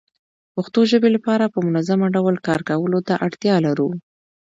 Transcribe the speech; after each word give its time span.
پښتو 0.55 0.79
ژبې 0.91 1.09
لپاره 1.15 1.45
په 1.53 1.59
منظمه 1.67 2.07
ډول 2.15 2.35
کار 2.47 2.61
کولو 2.69 2.99
ته 3.07 3.13
اړتيا 3.25 3.55
لرو 3.65 3.89